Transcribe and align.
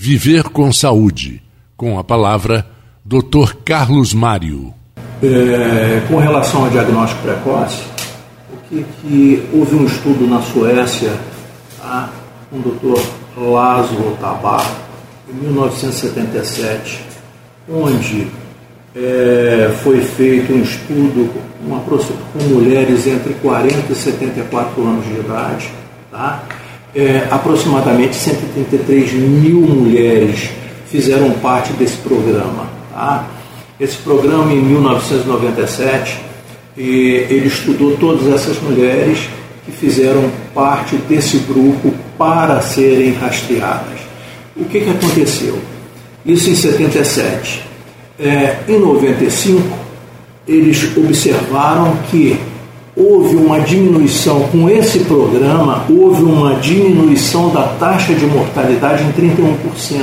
Viver 0.00 0.44
com 0.44 0.72
Saúde, 0.72 1.42
com 1.76 1.98
a 1.98 2.04
palavra 2.04 2.64
Dr. 3.04 3.54
Carlos 3.64 4.14
Mário. 4.14 4.72
É, 5.20 6.00
com 6.06 6.18
relação 6.18 6.66
ao 6.66 6.70
diagnóstico 6.70 7.20
precoce, 7.22 7.82
o 8.52 8.56
que, 8.68 8.86
que 9.02 9.48
houve 9.52 9.74
um 9.74 9.84
estudo 9.86 10.24
na 10.28 10.40
Suécia, 10.40 11.10
tá, 11.80 12.10
com 12.48 12.58
o 12.58 12.62
Dr. 12.62 13.40
Laszlo 13.40 14.16
Tabar, 14.20 14.70
em 15.28 15.34
1977, 15.34 17.04
onde 17.68 18.28
é, 18.94 19.74
foi 19.82 20.00
feito 20.00 20.52
um 20.52 20.62
estudo 20.62 21.28
uma, 21.60 21.80
com 21.80 22.44
mulheres 22.44 23.04
entre 23.08 23.34
40 23.34 23.92
e 23.92 23.96
74 23.96 24.80
anos 24.80 25.04
de 25.04 25.14
idade, 25.14 25.68
tá? 26.08 26.44
É, 26.94 27.26
aproximadamente 27.30 28.16
133 28.16 29.12
mil 29.12 29.60
mulheres 29.60 30.50
fizeram 30.86 31.30
parte 31.32 31.72
desse 31.74 31.98
programa. 31.98 32.66
Tá? 32.92 33.26
Esse 33.78 33.98
programa, 33.98 34.52
em 34.52 34.60
1997, 34.60 36.18
ele 36.76 37.46
estudou 37.46 37.96
todas 37.96 38.26
essas 38.32 38.60
mulheres 38.62 39.28
que 39.64 39.72
fizeram 39.72 40.30
parte 40.54 40.96
desse 41.08 41.38
grupo 41.38 41.92
para 42.16 42.60
serem 42.60 43.12
rastreadas. 43.12 43.98
O 44.56 44.64
que, 44.64 44.80
que 44.80 44.90
aconteceu? 44.90 45.58
Isso 46.24 46.50
em 46.50 46.54
77. 46.54 47.64
É, 48.18 48.58
em 48.68 48.78
95, 48.80 49.62
eles 50.46 50.96
observaram 50.96 51.96
que 52.10 52.38
houve 52.98 53.36
uma 53.36 53.60
diminuição, 53.60 54.40
com 54.50 54.68
esse 54.68 55.00
programa, 55.00 55.84
houve 55.88 56.22
uma 56.24 56.56
diminuição 56.56 57.50
da 57.50 57.62
taxa 57.62 58.12
de 58.12 58.26
mortalidade 58.26 59.04
em 59.04 59.12
31%, 59.12 60.02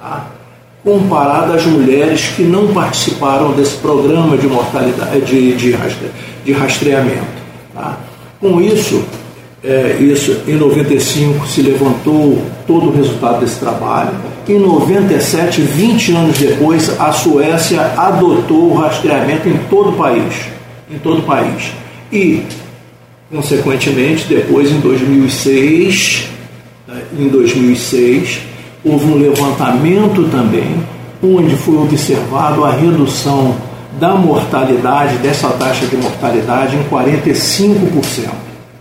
tá? 0.00 0.26
comparada 0.82 1.54
às 1.54 1.66
mulheres 1.66 2.32
que 2.34 2.42
não 2.42 2.68
participaram 2.68 3.52
desse 3.52 3.76
programa 3.76 4.38
de 4.38 4.46
mortalidade 4.46 5.20
de, 5.22 5.54
de, 5.56 5.76
de 6.44 6.52
rastreamento. 6.52 7.26
Tá? 7.74 7.98
Com 8.40 8.60
isso, 8.62 9.04
é, 9.62 9.96
isso, 10.00 10.42
em 10.46 10.54
95 10.54 11.46
se 11.46 11.60
levantou 11.60 12.40
todo 12.66 12.88
o 12.88 12.92
resultado 12.96 13.40
desse 13.40 13.58
trabalho. 13.58 14.12
Em 14.48 14.58
97, 14.58 15.60
20 15.60 16.12
anos 16.12 16.38
depois, 16.38 17.00
a 17.00 17.12
Suécia 17.12 17.80
adotou 17.96 18.70
o 18.70 18.74
rastreamento 18.74 19.48
em 19.48 19.58
todo 19.68 19.90
o 19.90 19.92
país. 19.94 20.46
Em 20.88 20.98
todo 20.98 21.18
o 21.18 21.22
país. 21.22 21.72
E, 22.12 22.42
consequentemente, 23.30 24.26
depois 24.28 24.70
em 24.70 24.80
2006, 24.80 26.28
né, 26.86 27.02
em 27.18 27.28
2006, 27.28 28.40
houve 28.84 29.04
um 29.06 29.18
levantamento 29.18 30.28
também, 30.30 30.76
onde 31.22 31.56
foi 31.56 31.76
observado 31.76 32.64
a 32.64 32.72
redução 32.72 33.56
da 33.98 34.14
mortalidade, 34.14 35.16
dessa 35.18 35.48
taxa 35.48 35.86
de 35.86 35.96
mortalidade, 35.96 36.76
em 36.76 36.84
45%. 36.84 38.30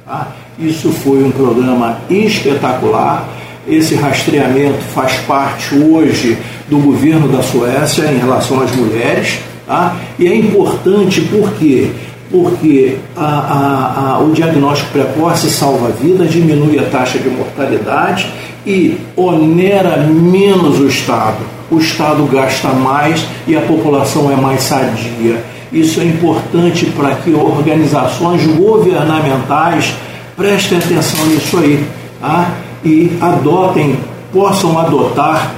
Tá? 0.06 0.28
Isso 0.60 0.90
foi 0.92 1.24
um 1.24 1.32
programa 1.32 1.98
espetacular. 2.10 3.28
Esse 3.68 3.96
rastreamento 3.96 4.80
faz 4.94 5.14
parte 5.22 5.76
hoje 5.76 6.38
do 6.70 6.78
governo 6.78 7.28
da 7.28 7.42
Suécia 7.42 8.12
em 8.12 8.20
relação 8.20 8.62
às 8.62 8.76
mulheres. 8.76 9.40
Tá? 9.66 9.96
E 10.20 10.28
é 10.28 10.36
importante 10.36 11.22
porque 11.22 11.90
porque 12.32 12.98
a, 13.16 13.24
a, 13.24 14.16
a, 14.16 14.20
o 14.20 14.32
diagnóstico 14.32 14.92
precoce 14.92 15.50
salva 15.50 15.88
a 15.88 15.92
vida, 15.92 16.26
diminui 16.26 16.80
a 16.80 16.84
taxa 16.84 17.20
de 17.20 17.30
mortalidade 17.30 18.28
e 18.66 18.98
onera 19.16 19.98
menos 19.98 20.80
o 20.80 20.88
Estado. 20.88 21.38
O 21.70 21.78
Estado 21.78 22.24
gasta 22.26 22.70
mais 22.70 23.26
e 23.48 23.56
a 23.56 23.62
população 23.62 24.32
é 24.32 24.36
mais 24.36 24.64
sadia. 24.64 25.44
Isso 25.72 26.00
é 26.00 26.06
importante 26.06 26.86
para 26.88 27.16
que 27.16 27.34
organizações 27.34 28.46
governamentais 28.56 29.94
prestem 30.36 30.78
atenção 30.78 31.26
nisso 31.28 31.58
aí 31.58 31.86
tá? 32.22 32.52
e 32.84 33.12
adotem, 33.22 33.98
possam 34.32 34.78
adotar 34.80 35.54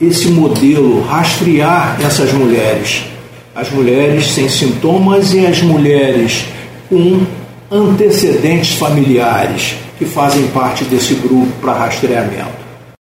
esse 0.00 0.28
modelo, 0.28 1.02
rastrear 1.02 1.96
essas 2.00 2.32
mulheres 2.32 3.04
as 3.58 3.72
mulheres 3.72 4.30
sem 4.30 4.48
sintomas 4.48 5.34
e 5.34 5.44
as 5.44 5.60
mulheres 5.62 6.44
com 6.88 7.26
antecedentes 7.68 8.78
familiares 8.78 9.74
que 9.98 10.04
fazem 10.04 10.46
parte 10.48 10.84
desse 10.84 11.14
grupo 11.14 11.50
para 11.60 11.72
rastreamento. 11.72 12.57